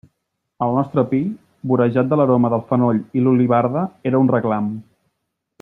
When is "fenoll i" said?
2.71-3.25